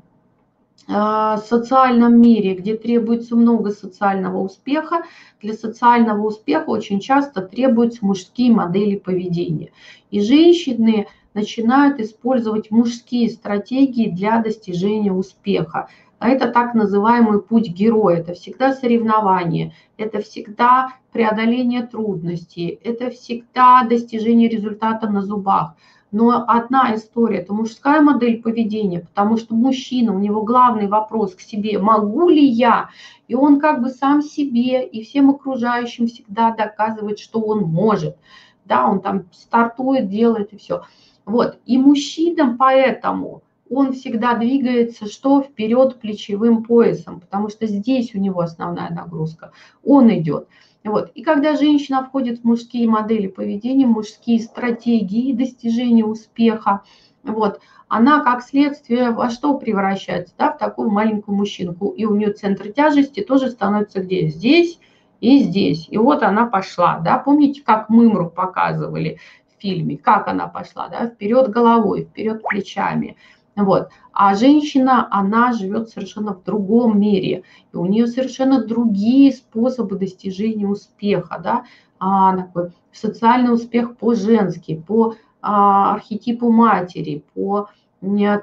[0.91, 5.03] а, социальном мире, где требуется много социального успеха,
[5.39, 9.71] для социального успеха очень часто требуются мужские модели поведения.
[10.09, 15.89] И женщины начинают использовать мужские стратегии для достижения успеха.
[16.17, 18.17] А это так называемый путь героя.
[18.17, 25.75] Это всегда соревнование, это всегда преодоление трудностей, это всегда достижение результата на зубах.
[26.11, 31.41] Но одна история– это мужская модель поведения, потому что мужчина, у него главный вопрос к
[31.41, 32.89] себе– могу ли я?
[33.27, 38.17] И он как бы сам себе и всем окружающим всегда доказывает, что он может.
[38.65, 40.83] Да, он там стартует, делает и все.
[41.25, 41.59] Вот.
[41.67, 48.41] И мужчина поэтому он всегда двигается что вперед плечевым поясом, потому что здесь у него
[48.41, 49.51] основная нагрузка.
[49.83, 50.47] Он идет.
[50.83, 51.11] Вот.
[51.13, 56.83] И когда женщина входит в мужские модели поведения, мужские стратегии достижения успеха,
[57.23, 60.33] вот, она как следствие во что превращается?
[60.37, 61.89] Да, в такую маленькую мужчинку.
[61.89, 64.27] И у нее центр тяжести тоже становится где?
[64.27, 64.79] Здесь
[65.19, 65.87] и здесь.
[65.89, 66.99] И вот она пошла.
[66.99, 67.17] Да?
[67.17, 69.97] Помните, как Мымру показывали в фильме?
[69.97, 70.87] Как она пошла?
[70.87, 71.07] Да?
[71.07, 73.17] Вперед головой, вперед плечами.
[73.63, 73.89] Вот.
[74.13, 80.67] А женщина, она живет совершенно в другом мире, и у нее совершенно другие способы достижения
[80.67, 81.63] успеха, да,
[81.99, 87.69] а, такой социальный успех по-женски, по а, архетипу матери, по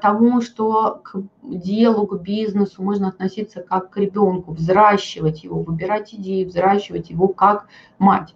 [0.02, 6.44] тому, что к делу, к бизнесу можно относиться как к ребенку, взращивать его, выбирать идеи,
[6.44, 7.66] взращивать его как
[7.98, 8.34] мать.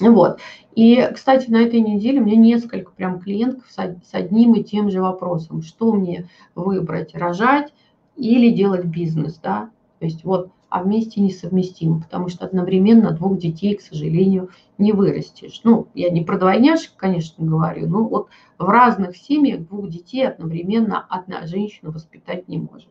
[0.00, 0.38] Вот.
[0.74, 5.00] И, кстати, на этой неделе у меня несколько прям клиентов с одним и тем же
[5.02, 5.62] вопросом.
[5.62, 7.72] Что мне выбрать, рожать
[8.16, 9.70] или делать бизнес, да?
[9.98, 15.60] То есть вот, а вместе несовместимо, потому что одновременно двух детей, к сожалению, не вырастешь.
[15.64, 18.28] Ну, я не про двойняшек, конечно, говорю, но вот
[18.58, 22.88] в разных семьях двух детей одновременно одна женщина воспитать не может.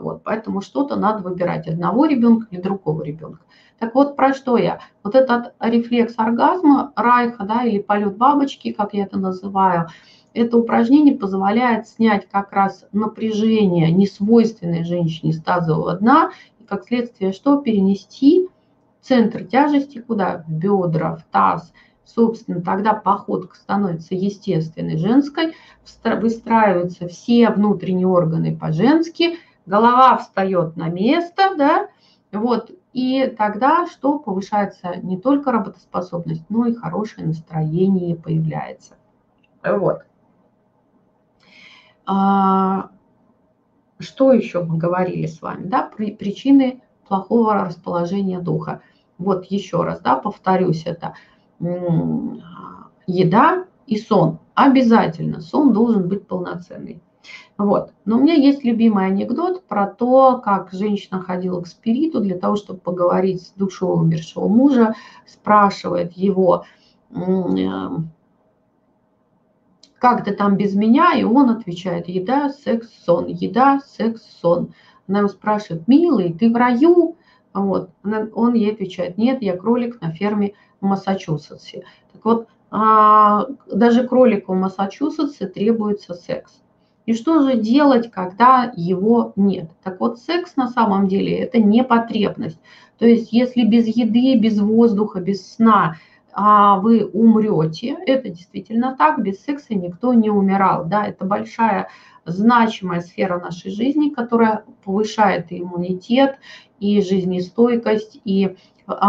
[0.00, 3.40] Вот, поэтому что-то надо выбирать, одного ребенка или другого ребенка.
[3.78, 4.80] Так вот, про что я?
[5.02, 9.88] Вот этот рефлекс оргазма, райха, да, или полет бабочки, как я это называю,
[10.32, 17.56] это упражнение позволяет снять как раз напряжение несвойственной женщине стазового дна, и как следствие что?
[17.56, 18.48] Перенести
[19.00, 20.44] центр тяжести куда?
[20.46, 21.72] В бедра, в таз.
[22.04, 25.54] Собственно, тогда походка становится естественной женской,
[26.04, 29.38] выстраиваются все внутренние органы по-женски–
[29.70, 31.88] голова встает на место, да,
[32.32, 38.96] вот, и тогда что повышается не только работоспособность, но и хорошее настроение появляется.
[39.64, 40.02] Вот.
[42.04, 42.90] А,
[44.00, 48.82] что еще мы говорили с вами, да, причины плохого расположения духа.
[49.18, 51.14] Вот еще раз, да, повторюсь, это
[53.06, 54.38] еда и сон.
[54.54, 57.02] Обязательно сон должен быть полноценный.
[57.58, 57.92] Вот.
[58.04, 62.56] Но у меня есть любимый анекдот про то, как женщина ходила к спириту для того,
[62.56, 64.94] чтобы поговорить с душой умершего мужа,
[65.26, 66.64] спрашивает его,
[69.98, 71.12] как ты там без меня?
[71.12, 74.72] И он отвечает, еда, секс, сон, еда, секс, сон.
[75.06, 77.16] Она его спрашивает, милый, ты в раю?
[77.52, 77.90] Вот.
[78.02, 81.84] Он ей отвечает, нет, я кролик на ферме в Массачусетсе.
[82.12, 86.62] Так вот, а, даже кролику в Массачусетсе требуется секс.
[87.06, 89.70] И что же делать, когда его нет?
[89.82, 92.58] Так вот, секс на самом деле это не потребность.
[92.98, 95.96] То есть, если без еды, без воздуха, без сна
[96.32, 100.84] а вы умрете, это действительно так, без секса никто не умирал.
[100.84, 101.06] Да?
[101.06, 101.88] Это большая
[102.24, 106.38] значимая сфера нашей жизни, которая повышает иммунитет,
[106.78, 108.56] и жизнестойкость, и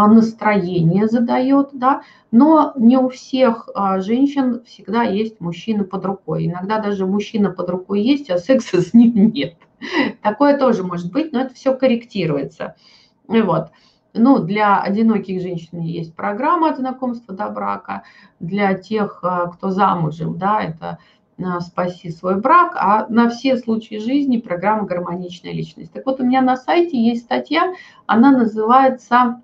[0.06, 6.46] настроение задает, да, но не у всех а, женщин всегда есть мужчина под рукой.
[6.46, 9.56] Иногда даже мужчина под рукой есть, а секса с ним нет.
[10.22, 12.76] Такое тоже может быть, но это все корректируется.
[13.26, 13.70] Вот.
[14.14, 18.02] Ну, для одиноких женщин есть программа от знакомства до брака.
[18.40, 20.98] Для тех, а, кто замужем, да, это
[21.60, 25.92] «Спаси свой брак», а на все случаи жизни программа «Гармоничная личность».
[25.92, 27.74] Так вот, у меня на сайте есть статья,
[28.06, 29.42] она называется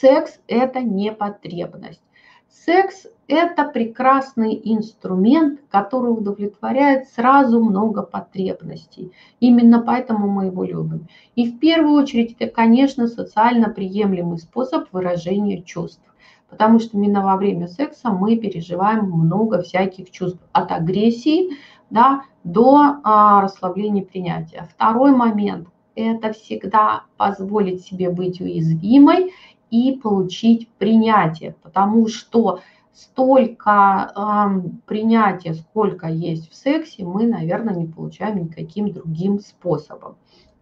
[0.00, 2.02] Секс– это не потребность.
[2.48, 9.12] Секс– это прекрасный инструмент, который удовлетворяет сразу много потребностей.
[9.40, 11.08] Именно поэтому мы его любим.
[11.36, 16.02] И в первую очередь это, конечно, социально приемлемый способ выражения чувств.
[16.48, 20.40] Потому что именно во время секса мы переживаем много всяких чувств.
[20.52, 21.56] От агрессии
[21.90, 24.66] да, до а, расслабления принятия.
[24.74, 29.32] Второй момент– это всегда позволить себе быть уязвимой
[29.74, 32.60] и получить принятие, потому что
[32.92, 40.14] столько э, принятия, сколько есть в сексе, мы, наверное, не получаем никаким другим способом.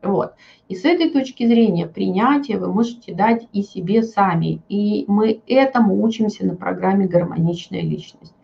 [0.03, 0.33] Вот.
[0.69, 4.63] И с этой точки зрения принятие вы можете дать и себе сами.
[4.71, 8.35] И мы этому учимся на программе «Гармоничная личность».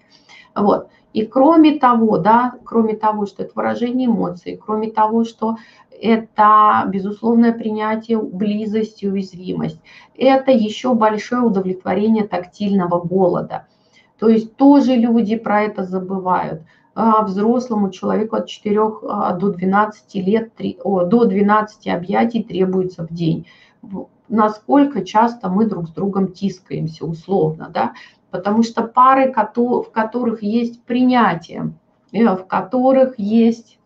[0.55, 0.89] Вот.
[1.15, 5.57] И кроме того, да, кроме того, что это выражение эмоций, кроме того, что
[6.01, 9.81] это безусловное принятие близости, уязвимость.
[10.17, 13.67] Это еще большое удовлетворение тактильного голода.
[14.19, 16.63] То есть тоже люди про это забывают.
[16.95, 20.51] А взрослому человеку от 4 а, до 12 лет,
[20.85, 23.47] до 12 объятий требуется в день.
[24.29, 27.93] Насколько часто мы друг с другом тискаемся условно, да?
[28.31, 31.73] Потому что пары, в которых есть принятие,
[32.13, 33.78] э, в которых есть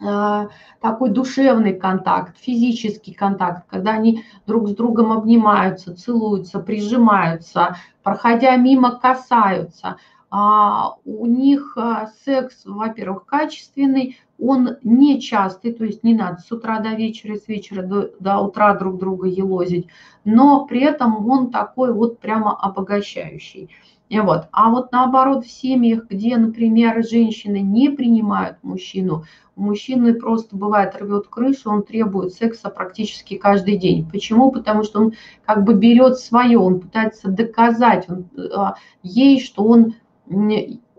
[0.00, 8.98] такой душевный контакт, физический контакт, когда они друг с другом обнимаются, целуются, прижимаются, проходя мимо,
[8.98, 9.96] касаются.
[10.28, 16.50] А у них а, секс, во-первых, качественный, он не частый, то есть не надо с
[16.50, 19.86] утра до вечера, с вечера до, до утра друг друга елозить,
[20.24, 23.70] но при этом он такой вот прямо обогащающий.
[24.08, 24.46] И вот.
[24.52, 29.24] А вот наоборот, в семьях, где, например, женщины не принимают мужчину,
[29.56, 34.08] у мужчины просто бывает рвет крышу, он требует секса практически каждый день.
[34.08, 34.52] Почему?
[34.52, 35.12] Потому что он
[35.44, 39.94] как бы берет свое, он пытается доказать он, а, ей, что он,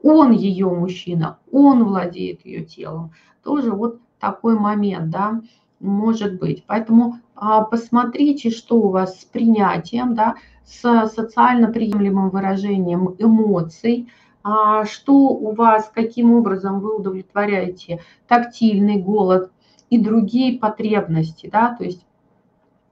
[0.03, 3.11] он ее мужчина, он владеет ее телом.
[3.43, 5.41] Тоже вот такой момент, да,
[5.79, 6.63] может быть.
[6.65, 10.35] Поэтому а, посмотрите, что у вас с принятием, да,
[10.67, 14.10] с социально приемлемым выражением эмоций,
[14.43, 19.51] а, что у вас, каким образом вы удовлетворяете тактильный голод
[19.89, 22.06] и другие потребности, да, то есть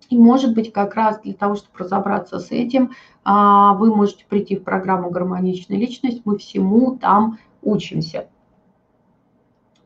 [0.09, 2.91] и может быть как раз для того, чтобы разобраться с этим,
[3.23, 8.27] а, вы можете прийти в программу «Гармоничная личность», мы всему там учимся.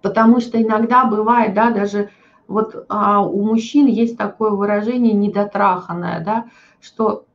[0.01, 2.09] Потому что иногда бывает, да, даже
[2.47, 6.45] вот а, у мужчин есть такое выражение недотраханное, да,
[6.81, 7.25] что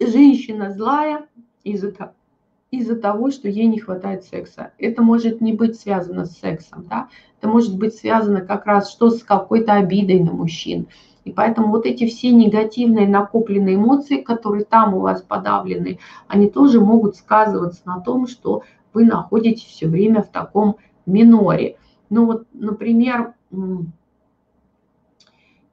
[0.00, 1.26] женщина злая
[1.64, 1.92] из-за
[2.70, 4.72] из-за того, что ей не хватает секса.
[4.78, 7.08] Это может не быть связано с сексом, да?
[7.38, 10.86] это может быть связано как раз что с какой-то обидой на мужчин.
[11.24, 16.80] И поэтому вот эти все негативные накопленные эмоции, которые там у вас подавлены, они тоже
[16.80, 20.76] могут сказываться на том, что вы находитесь все время в таком
[21.06, 21.76] миноре.
[22.10, 23.34] Ну вот, например,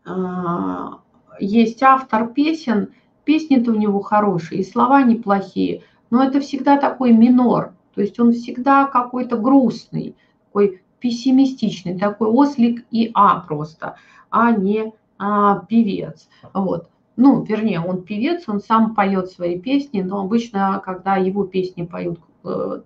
[0.05, 0.99] а,
[1.39, 2.89] есть автор песен,
[3.25, 8.31] песни-то у него хорошие, и слова неплохие, но это всегда такой минор, то есть он
[8.31, 10.15] всегда какой-то грустный,
[10.47, 13.97] такой пессимистичный, такой ослик и а просто,
[14.29, 16.29] а не а, певец.
[16.53, 21.83] Вот ну, вернее, он певец, он сам поет свои песни, но обычно, когда его песни
[21.83, 22.19] поют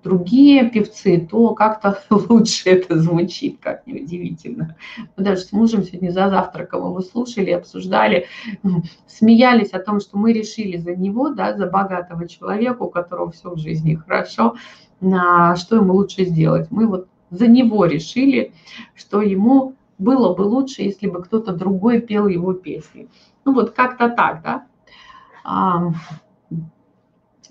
[0.04, 4.76] другие певцы, то как-то лучше это звучит, как неудивительно.
[5.18, 8.28] Мы даже с мужем сегодня за завтраком его слушали, обсуждали,
[9.08, 13.50] смеялись о том, что мы решили за него, да, за богатого человека, у которого все
[13.50, 14.56] в жизни хорошо,
[15.00, 16.68] что ему лучше сделать.
[16.72, 18.54] Мы вот за него решили,
[18.96, 23.10] что ему было бы лучше, если бы кто-то другой пел его песни.
[23.46, 24.66] Ну вот как-то так, да.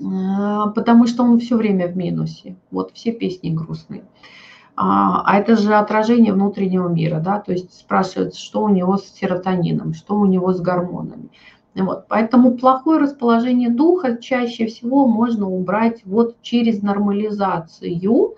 [0.04, 2.56] А, потому что он все время в минусе.
[2.70, 4.04] Вот все песни грустные.
[4.76, 9.08] А, а это же отражение внутреннего мира, да, то есть спрашивается, что у него с
[9.08, 11.30] серотонином, что у него с гормонами.
[11.74, 12.06] Вот.
[12.08, 18.34] Поэтому плохое расположение духа чаще всего можно убрать вот через нормализацию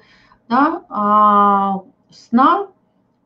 [0.49, 2.69] да, а, сна,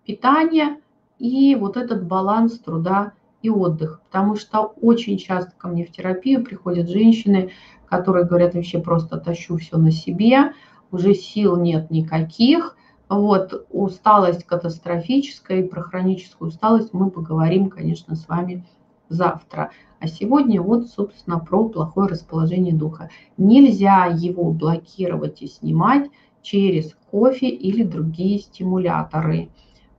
[0.04, 0.78] питания
[1.18, 3.12] и вот этот баланс труда
[3.42, 4.00] и отдых.
[4.10, 7.50] Потому что очень часто ко мне в терапию приходят женщины,
[7.96, 10.52] которые говорят, вообще просто тащу все на себе,
[10.90, 12.76] уже сил нет никаких,
[13.08, 18.64] вот, усталость катастрофическая, и про хроническую усталость мы поговорим, конечно, с вами
[19.08, 19.70] завтра.
[20.00, 23.10] А сегодня вот, собственно, про плохое расположение духа.
[23.36, 26.10] Нельзя его блокировать и снимать
[26.42, 29.50] через кофе или другие стимуляторы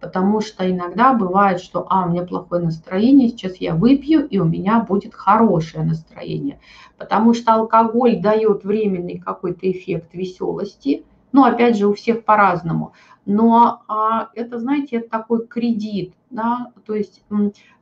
[0.06, 4.46] потому что иногда бывает, что, а, у меня плохое настроение, сейчас я выпью, и у
[4.46, 6.60] меня будет хорошее настроение,
[7.00, 12.94] потому что алкоголь дает временный какой-то эффект веселости, ну, опять же, у всех по-разному,
[13.26, 17.24] но а, это, знаете, это такой кредит, да, то есть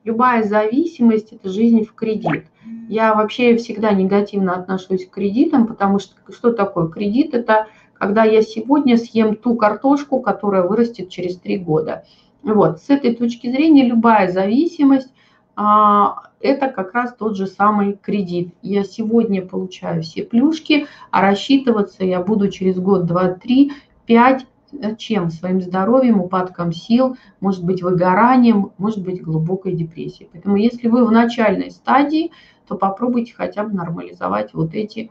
[0.06, 2.46] любая зависимость– это жизнь в кредит.
[2.88, 7.34] Я вообще всегда негативно отношусь к кредитам, потому что что такое кредит?
[7.34, 7.68] Это
[8.04, 12.04] когда я сегодня съем ту картошку, которая вырастет через три года.
[12.42, 15.08] Вот, с этой точки зрения любая зависимость
[15.56, 18.54] а, это как раз тот же самый кредит.
[18.62, 23.72] Я сегодня получаю все плюшки, а рассчитываться я буду через год, два, три,
[24.06, 25.32] пять, э, чем?
[25.32, 30.28] Своим здоровьем, упадком сил, может быть, выгоранием, может быть, глубокой депрессией.
[30.34, 32.34] Поэтому если вы в начальной стадии,
[32.68, 35.10] то попробуйте хотя бы нормализовать вот эти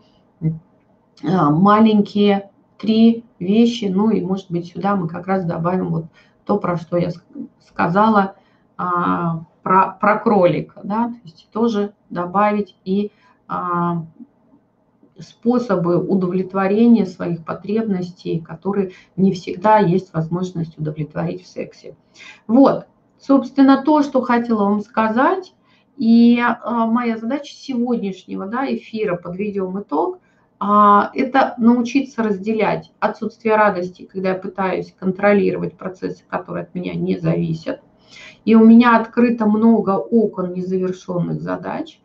[1.24, 2.50] а, маленькие
[2.82, 6.06] три вещи, ну и, может быть, сюда мы как раз добавим вот
[6.44, 7.10] то, про что я
[7.60, 8.34] сказала,
[8.76, 13.12] а, про, про кролика, да, то есть тоже добавить и
[13.46, 14.04] а,
[15.16, 21.94] способы удовлетворения своих потребностей, которые не всегда есть возможность удовлетворить в сексе.
[22.48, 22.88] Вот,
[23.20, 25.54] собственно, то, что хотела вам сказать.
[25.96, 30.18] И а, моя задача сегодняшнего да, эфира, подведем итог–
[31.14, 37.80] это научиться разделять отсутствие радости, когда я пытаюсь контролировать процессы, которые от меня не зависят.
[38.44, 42.00] И у меня открыто много окон незавершенных задач,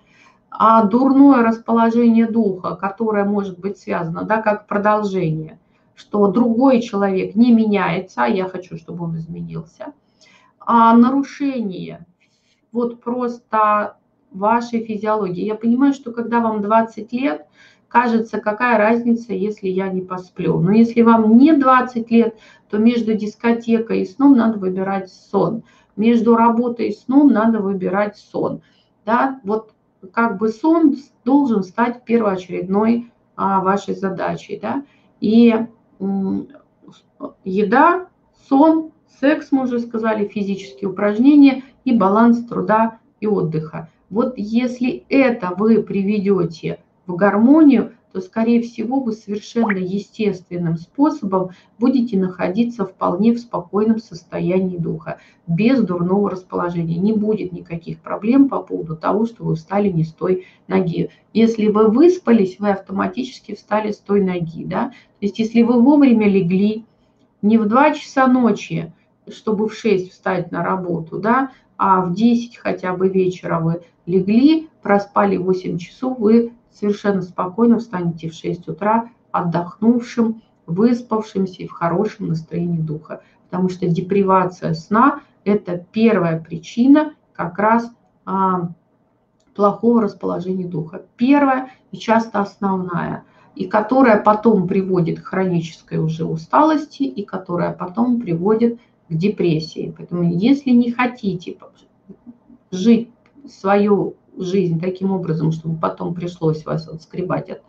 [0.50, 5.60] а дурное расположение духа, которое может быть связано, да, как продолжение,
[5.94, 9.94] что другой человек не меняется, а я хочу, чтобы он изменился,
[10.60, 12.06] а нарушение
[12.72, 13.98] вот просто
[14.32, 15.44] вашей физиологии.
[15.44, 17.48] Я понимаю, что когда вам 20 лет,
[17.88, 20.60] кажется, какая разница, если я не посплю.
[20.60, 22.38] Но если вам не 20 лет,
[22.70, 25.64] то между дискотекой и сном надо выбирать сон.
[25.96, 28.62] Между работой и сном надо выбирать сон.
[29.06, 29.74] Да, вот
[30.12, 34.60] как бы сон должен стать первоочередной а, вашей задачей.
[34.62, 34.84] Да?
[35.22, 35.56] И
[36.00, 36.48] м,
[37.44, 38.08] еда,
[38.48, 43.90] сон, секс, мы уже сказали, физические упражнения и баланс труда и отдыха.
[44.10, 52.18] Вот если это вы приведете в гармонию, то, скорее всего, вы совершенно естественным способом будете
[52.18, 56.98] находиться вполне в спокойном состоянии духа, без дурного расположения.
[56.98, 61.10] Не будет никаких проблем по поводу того, что вы встали не с той ноги.
[61.34, 64.64] Если вы выспались, вы автоматически встали с той ноги.
[64.66, 64.90] Да?
[64.90, 66.86] То есть если вы вовремя легли,
[67.42, 68.92] не в 2 часа ночи,
[69.30, 74.70] чтобы в 6 встать на работу, да, а в 10 хотя бы вечера вы легли,
[74.82, 82.28] проспали 8 часов, вы совершенно спокойно встанете в 6 утра отдохнувшим, выспавшимся и в хорошем
[82.28, 83.22] настроении духа.
[83.50, 87.90] Потому что депривация сна– это первая причина как раз
[88.26, 88.72] а,
[89.56, 91.04] плохого расположения духа.
[91.16, 93.24] Первая и часто основная,
[93.56, 99.94] и которая потом приводит к хронической уже усталости, и которая потом приводит к депрессии.
[99.98, 101.58] Поэтому если не хотите
[102.72, 103.10] жить
[103.48, 107.62] свою жизнь таким образом, чтобы потом пришлось вас отскребать от,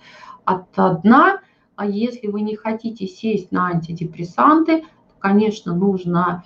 [0.45, 1.41] от дна,
[1.77, 6.45] а если вы не хотите сесть на антидепрессанты, то, конечно, нужно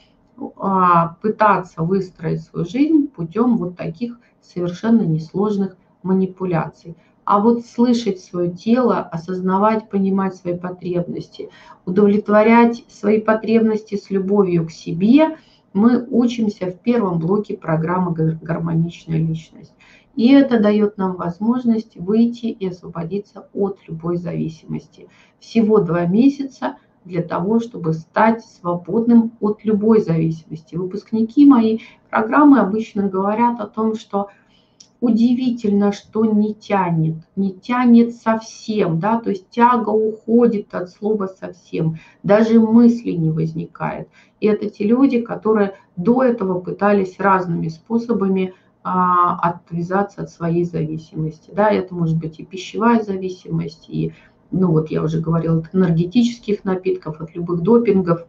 [0.57, 6.97] а, пытаться выстроить свою жизнь путем вот таких совершенно несложных манипуляций.
[7.25, 11.51] А вот слышать свое тело, осознавать, понимать свои потребности,
[11.87, 15.37] удовлетворять свои потребности с любовью к себе,
[15.73, 19.73] мы учимся в первом блоке программы «Гармоничная личность».
[20.15, 25.09] И это дает нам возможность выйти и освободиться от любой зависимости.
[25.39, 30.77] Всего два месяца для того, чтобы стать свободным от любой зависимости.
[30.77, 34.29] Выпускники моей программы обычно говорят о том, что
[35.01, 41.97] удивительно, что не тянет, не тянет совсем, да, то есть тяга уходит от слова совсем,
[42.23, 44.09] даже мысли не возникает.
[44.39, 48.55] И это те люди, которые до этого пытались разными способами
[48.85, 51.51] а, отвязаться от своей зависимости.
[51.53, 54.13] Да, это может быть и пищевая зависимость, и,
[54.51, 58.27] ну вот я уже говорила, от энергетических напитков, от любых допингов.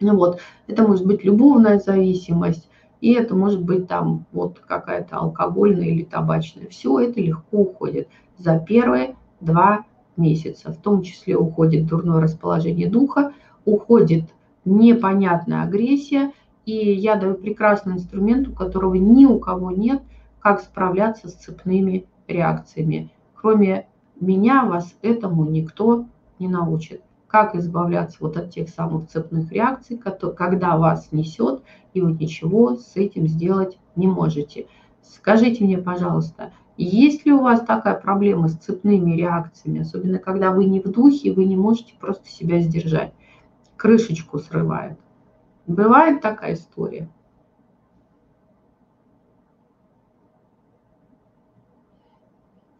[0.00, 2.68] Ну вот, это может быть любовная зависимость,
[3.00, 6.66] и это может быть там вот какая-то алкогольная или табачная.
[6.68, 9.84] Все это легко уходит за первые два
[10.16, 10.72] месяца.
[10.72, 13.32] В том числе уходит дурное расположение духа,
[13.64, 14.24] уходит
[14.64, 16.32] непонятная агрессия.
[16.66, 20.02] И я даю прекрасный инструмент, у которого ни у кого нет,
[20.40, 23.10] как справляться с цепными реакциями.
[23.34, 23.86] Кроме
[24.20, 26.06] меня вас этому никто
[26.38, 31.62] не научит как избавляться вот от тех самых цепных реакций, когда вас несет,
[31.92, 34.68] и вы ничего с этим сделать не можете.
[35.02, 40.64] Скажите мне, пожалуйста, есть ли у вас такая проблема с цепными реакциями, особенно когда вы
[40.66, 43.12] не в духе, вы не можете просто себя сдержать,
[43.76, 44.98] крышечку срывает?
[45.66, 47.08] Бывает такая история?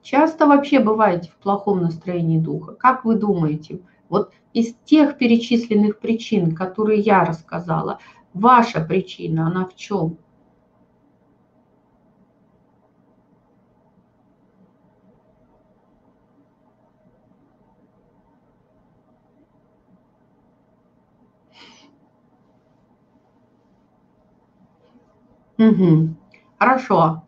[0.02, 2.74] Часто вообще бываете в плохом настроении духа.
[2.74, 7.98] Как вы думаете, вот из тех перечисленных причин, которые я рассказала,
[8.32, 10.18] ваша причина, она в чем?
[25.58, 26.08] Угу.
[26.58, 27.22] Хорошо.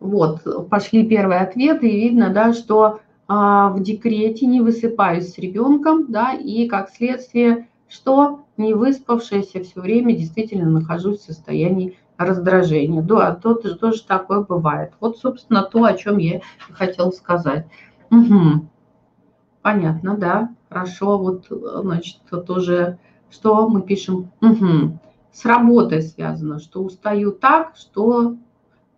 [0.00, 6.10] Вот, пошли первые ответы, и видно, да, что а, в декрете, не высыпаюсь с ребенком,
[6.10, 13.02] да, и как следствие, что не выспавшаяся все время действительно нахожусь в состоянии раздражения.
[13.02, 14.92] Да, то, тоже такое бывает.
[15.00, 16.40] Вот, собственно, то, о чем я
[16.70, 17.66] хотела сказать.
[18.10, 18.68] Угу.
[19.62, 21.18] Понятно, да, хорошо.
[21.18, 22.98] Вот, значит, тоже,
[23.30, 24.30] что мы пишем?
[24.40, 24.98] Угу.
[25.38, 28.34] С работой связано, что устаю так, что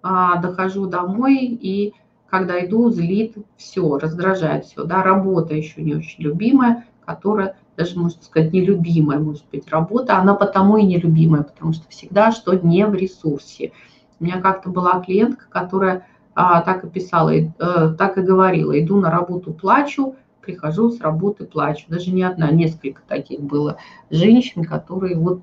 [0.02, 1.92] а, дохожу домой и
[2.30, 8.22] когда иду, злит все, раздражает все, да, работа еще не очень любимая, которая даже, можно
[8.22, 12.94] сказать, нелюбимая, может быть, работа, она потому и нелюбимая, потому что всегда что не в
[12.94, 13.72] ресурсе.
[14.18, 18.98] У меня как-то была клиентка, которая а, так и писала, а, так и говорила, иду
[18.98, 21.84] на работу, плачу, прихожу с работы, плачу.
[21.88, 23.76] Даже не одна, несколько таких было
[24.08, 25.42] женщин, которые вот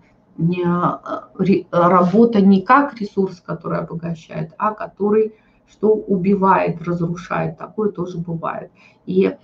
[1.71, 5.33] работа не как ресурс, который обогащает, а который
[5.69, 7.57] что убивает, разрушает.
[7.57, 8.71] Такое тоже бывает.
[9.05, 9.35] И э,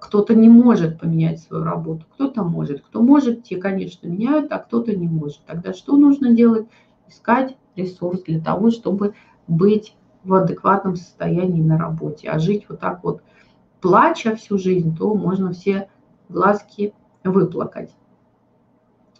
[0.00, 2.82] кто-то не может поменять свою работу, кто-то может.
[2.82, 5.40] Кто может, те, конечно, меняют, а кто-то не может.
[5.46, 6.66] Тогда что нужно делать?
[7.08, 9.14] Искать ресурс для того, чтобы
[9.48, 12.28] быть в адекватном состоянии на работе.
[12.30, 13.22] А жить вот так вот,
[13.80, 15.88] плача всю жизнь, то можно все
[16.28, 17.90] глазки выплакать.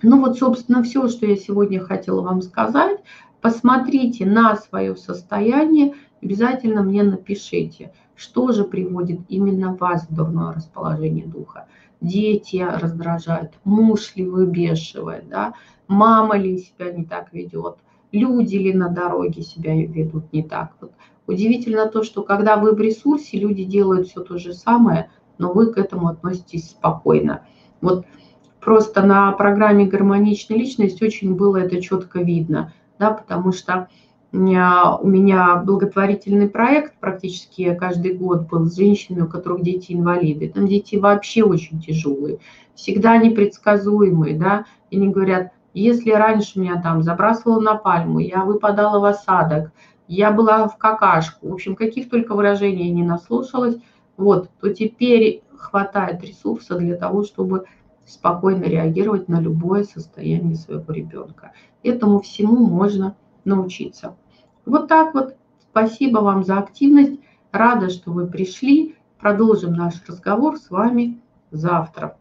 [0.03, 3.01] Ну вот, собственно, все, что я сегодня хотела вам сказать
[3.47, 11.27] посмотрите на свое состояние, обязательно мне напишите, что же приводит именно вас в дурное расположение
[11.27, 11.69] духа.
[12.01, 15.55] Дети раздражают, муж ли выбешивает, да?
[15.87, 17.77] мама ли себя не так ведет,
[18.11, 20.73] люди ли на дороге себя ведут не так.
[20.81, 20.93] Вот
[21.29, 25.73] удивительно то, что когда вы в ресурсе, люди делают все то же самое, но вы
[25.73, 27.43] к этому относитесь спокойно.
[27.81, 28.07] Вот
[28.67, 33.89] просто на программе «Гармоничная личность» очень было это четко видно– да, потому что
[34.33, 40.51] у меня благотворительный проект практически каждый год был с женщинами, у которых дети инвалиды.
[40.51, 42.39] Там дети вообще очень тяжелые,
[42.75, 48.99] всегда непредсказуемые, да, и они говорят, если раньше меня там забрасывало на пальму, я выпадала
[48.99, 49.71] в осадок,
[50.09, 53.77] я была в какашку, в общем, каких только выражений я не наслушалась,
[54.17, 57.64] вот, то теперь хватает ресурса для того, чтобы
[58.07, 61.53] спокойно реагировать на любое состояние своего ребенка.
[61.83, 64.17] Этому всему можно научиться.
[64.65, 65.37] Вот так вот.
[65.71, 67.21] Спасибо вам за активность.
[67.53, 68.97] Рада, что вы пришли.
[69.19, 72.17] Продолжим наш разговор с вами завтра.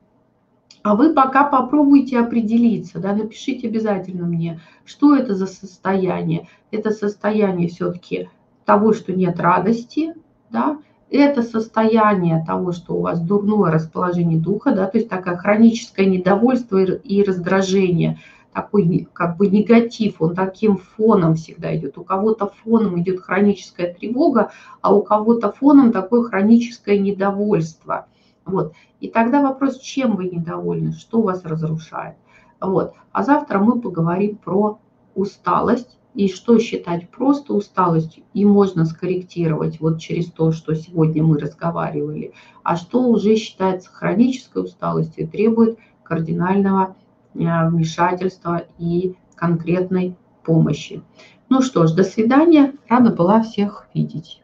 [0.85, 6.47] А вы пока попробуйте определиться, да, напишите обязательно мне, что это за состояние.
[6.69, 8.29] Это состояние все-таки
[8.65, 10.13] того, что нет радости,
[10.51, 10.77] да,
[11.09, 16.83] это состояние того, что у вас дурное расположение духа, да, то есть такое хроническое недовольство
[16.83, 18.19] и раздражение,
[18.53, 21.97] такой как бы негатив, он таким фоном всегда идет.
[21.97, 24.51] У кого-то фоном идет хроническая тревога,
[24.81, 28.07] а у кого-то фоном такое хроническое недовольство.
[28.45, 28.73] Вот.
[29.01, 32.15] И тогда вопрос, чем вы недовольны, что вас разрушает.
[32.61, 32.93] Вот.
[33.11, 34.79] А завтра мы поговорим про
[35.15, 41.37] усталость, и что считать просто усталостью, и можно скорректировать вот через то, что сегодня мы
[41.37, 46.95] разговаривали, а что уже считается хронической усталостью и требует кардинального
[47.33, 47.39] э,
[47.69, 51.03] вмешательства и конкретной помощи.
[51.49, 52.73] Ну что ж, до свидания.
[52.87, 54.41] Рада была всех видеть.